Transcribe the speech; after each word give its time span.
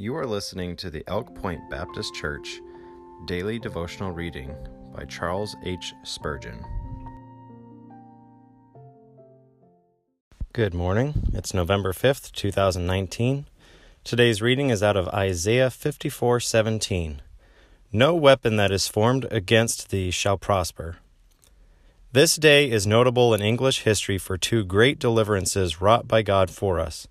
You 0.00 0.16
are 0.16 0.24
listening 0.24 0.76
to 0.76 0.88
the 0.88 1.04
Elk 1.08 1.34
Point 1.34 1.60
Baptist 1.68 2.14
Church 2.14 2.62
Daily 3.26 3.58
Devotional 3.58 4.12
Reading 4.12 4.56
by 4.96 5.04
Charles 5.04 5.54
H. 5.62 5.92
Spurgeon. 6.04 6.64
Good 10.54 10.72
morning. 10.72 11.28
It's 11.34 11.52
November 11.52 11.92
5th, 11.92 12.32
2019. 12.32 13.44
Today's 14.02 14.40
reading 14.40 14.70
is 14.70 14.82
out 14.82 14.96
of 14.96 15.06
Isaiah 15.08 15.68
54:17. 15.68 17.20
No 17.92 18.14
weapon 18.14 18.56
that 18.56 18.72
is 18.72 18.88
formed 18.88 19.26
against 19.30 19.90
thee 19.90 20.10
shall 20.10 20.38
prosper. 20.38 20.96
This 22.12 22.36
day 22.36 22.70
is 22.70 22.86
notable 22.86 23.34
in 23.34 23.42
English 23.42 23.82
history 23.82 24.16
for 24.16 24.38
two 24.38 24.64
great 24.64 24.98
deliverances 24.98 25.82
wrought 25.82 26.08
by 26.08 26.22
God 26.22 26.48
for 26.48 26.80
us. 26.80 27.06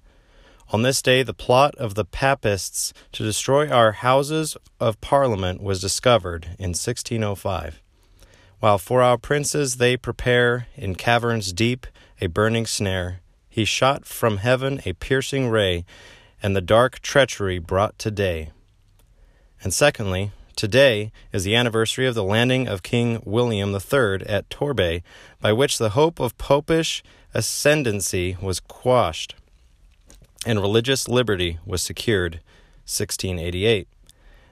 On 0.71 0.83
this 0.83 1.01
day, 1.01 1.23
the 1.23 1.33
plot 1.33 1.73
of 1.77 1.95
the 1.95 2.05
Papists 2.05 2.93
to 3.13 3.23
destroy 3.23 3.69
our 3.69 3.91
Houses 3.91 4.55
of 4.79 5.01
Parliament 5.01 5.63
was 5.63 5.81
discovered 5.81 6.45
in 6.59 6.75
1605. 6.75 7.81
While 8.59 8.77
for 8.77 9.01
our 9.01 9.17
princes 9.17 9.77
they 9.77 9.97
prepare 9.97 10.67
in 10.75 10.93
caverns 10.93 11.53
deep 11.53 11.87
a 12.21 12.27
burning 12.27 12.67
snare, 12.67 13.21
he 13.49 13.65
shot 13.65 14.05
from 14.05 14.37
heaven 14.37 14.79
a 14.85 14.93
piercing 14.93 15.49
ray, 15.49 15.85
and 16.43 16.55
the 16.55 16.61
dark 16.61 16.99
treachery 16.99 17.57
brought 17.57 17.97
to 17.97 18.11
day. 18.11 18.51
And 19.63 19.73
secondly, 19.73 20.31
today 20.55 21.11
is 21.33 21.45
the 21.45 21.55
anniversary 21.55 22.05
of 22.05 22.13
the 22.13 22.23
landing 22.23 22.67
of 22.67 22.83
King 22.83 23.23
William 23.25 23.71
III 23.71 24.21
at 24.27 24.51
Torbay, 24.51 25.01
by 25.41 25.51
which 25.51 25.79
the 25.79 25.91
hope 25.91 26.19
of 26.19 26.37
popish 26.37 27.01
ascendancy 27.33 28.37
was 28.39 28.59
quashed 28.59 29.33
and 30.45 30.59
religious 30.59 31.07
liberty 31.07 31.59
was 31.65 31.81
secured 31.81 32.35
1688. 32.85 33.87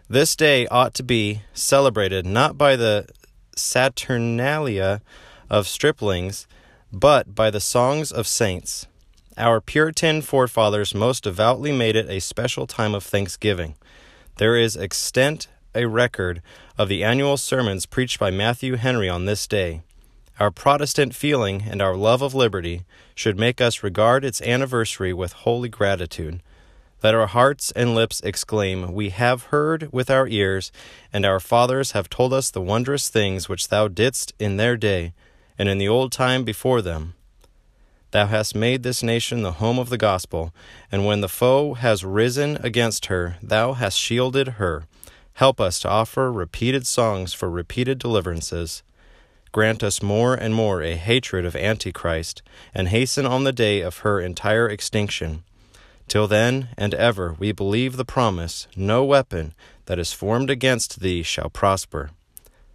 This 0.09 0.35
day 0.35 0.67
ought 0.67 0.93
to 0.95 1.03
be 1.03 1.41
celebrated 1.53 2.25
not 2.25 2.57
by 2.57 2.75
the 2.75 3.07
Saturnalia 3.55 5.01
of 5.49 5.67
striplings, 5.67 6.47
but 6.91 7.35
by 7.35 7.49
the 7.49 7.59
songs 7.59 8.11
of 8.11 8.27
saints. 8.27 8.87
Our 9.37 9.61
Puritan 9.61 10.21
forefathers 10.21 10.95
most 10.95 11.23
devoutly 11.23 11.71
made 11.71 11.95
it 11.95 12.09
a 12.09 12.19
special 12.19 12.67
time 12.67 12.95
of 12.95 13.03
thanksgiving. 13.03 13.75
There 14.37 14.55
is 14.55 14.77
extant 14.77 15.47
a 15.75 15.85
record 15.85 16.41
of 16.77 16.89
the 16.89 17.03
annual 17.03 17.37
sermons 17.37 17.85
preached 17.85 18.19
by 18.19 18.31
Matthew 18.31 18.75
Henry 18.75 19.09
on 19.09 19.25
this 19.25 19.45
day. 19.45 19.81
Our 20.39 20.51
Protestant 20.51 21.15
feeling 21.15 21.63
and 21.67 21.81
our 21.81 21.95
love 21.95 22.21
of 22.21 22.35
liberty 22.35 22.83
should 23.15 23.39
make 23.39 23.59
us 23.59 23.81
regard 23.81 24.23
its 24.23 24.39
anniversary 24.39 25.11
with 25.11 25.33
holy 25.33 25.67
gratitude. 25.67 26.43
Let 27.01 27.15
our 27.15 27.25
hearts 27.25 27.71
and 27.71 27.95
lips 27.95 28.21
exclaim, 28.21 28.93
We 28.93 29.09
have 29.09 29.45
heard 29.45 29.91
with 29.91 30.11
our 30.11 30.27
ears, 30.27 30.71
and 31.11 31.25
our 31.25 31.39
fathers 31.39 31.93
have 31.93 32.07
told 32.07 32.33
us 32.33 32.51
the 32.51 32.61
wondrous 32.61 33.09
things 33.09 33.49
which 33.49 33.69
thou 33.69 33.87
didst 33.87 34.33
in 34.37 34.57
their 34.57 34.77
day, 34.77 35.13
and 35.57 35.67
in 35.67 35.79
the 35.79 35.87
old 35.87 36.11
time 36.11 36.43
before 36.43 36.83
them. 36.83 37.15
Thou 38.11 38.27
hast 38.27 38.53
made 38.53 38.83
this 38.83 39.01
nation 39.01 39.41
the 39.41 39.53
home 39.53 39.79
of 39.79 39.89
the 39.89 39.97
gospel, 39.97 40.53
and 40.91 41.03
when 41.03 41.21
the 41.21 41.27
foe 41.27 41.73
has 41.73 42.05
risen 42.05 42.57
against 42.57 43.07
her, 43.07 43.37
thou 43.41 43.73
hast 43.73 43.97
shielded 43.97 44.49
her. 44.59 44.85
Help 45.33 45.59
us 45.59 45.79
to 45.79 45.89
offer 45.89 46.31
repeated 46.31 46.85
songs 46.85 47.33
for 47.33 47.49
repeated 47.49 47.97
deliverances 47.97 48.83
grant 49.57 49.81
us 49.81 50.03
more 50.03 50.35
and 50.35 50.53
more 50.53 50.83
a 50.83 50.95
hatred 50.95 51.43
of 51.43 51.55
Antichrist, 51.55 52.43
and 52.75 52.89
hasten 52.89 53.25
on 53.25 53.43
the 53.43 53.51
day 53.51 53.81
of 53.81 53.97
her 54.05 54.21
entire 54.21 54.69
extinction. 54.69 55.43
Till 56.07 56.27
then 56.27 56.69
and 56.77 56.93
ever 56.93 57.35
we 57.39 57.51
believe 57.51 57.97
the 57.97 58.05
promise 58.05 58.67
No 58.75 59.03
weapon 59.03 59.55
that 59.87 59.97
is 59.97 60.13
formed 60.13 60.51
against 60.51 60.99
thee 60.99 61.23
shall 61.23 61.49
prosper. 61.49 62.11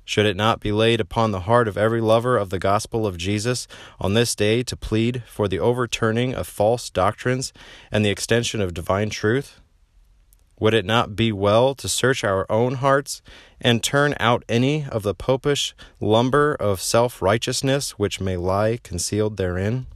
Should 0.04 0.26
it 0.26 0.34
not 0.34 0.58
be 0.58 0.72
laid 0.72 1.00
upon 1.00 1.30
the 1.30 1.46
heart 1.46 1.68
of 1.68 1.78
every 1.78 2.00
lover 2.00 2.36
of 2.36 2.50
the 2.50 2.58
gospel 2.58 3.06
of 3.06 3.16
Jesus 3.16 3.68
on 4.00 4.14
this 4.14 4.34
day 4.34 4.64
to 4.64 4.76
plead 4.76 5.22
for 5.28 5.46
the 5.46 5.60
overturning 5.60 6.34
of 6.34 6.48
false 6.48 6.90
doctrines 6.90 7.52
and 7.92 8.04
the 8.04 8.10
extension 8.10 8.60
of 8.60 8.74
divine 8.74 9.08
truth? 9.08 9.61
Would 10.62 10.74
it 10.74 10.84
not 10.84 11.16
be 11.16 11.32
well 11.32 11.74
to 11.74 11.88
search 11.88 12.22
our 12.22 12.46
own 12.48 12.74
hearts 12.74 13.20
and 13.60 13.82
turn 13.82 14.14
out 14.20 14.44
any 14.48 14.86
of 14.88 15.02
the 15.02 15.12
popish 15.12 15.74
lumber 15.98 16.54
of 16.54 16.80
self 16.80 17.20
righteousness 17.20 17.98
which 17.98 18.20
may 18.20 18.36
lie 18.36 18.78
concealed 18.80 19.38
therein? 19.38 19.88